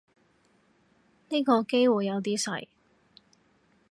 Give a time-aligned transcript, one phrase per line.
[1.29, 2.67] 呢個機率有啲細